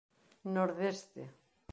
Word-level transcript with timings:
Nordeste 0.55 1.29